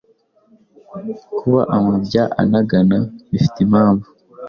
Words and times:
Kuba 1.37 1.61
amabya 1.75 2.23
anagana 2.41 2.97
bifite 3.29 3.57
impamvu. 3.65 4.07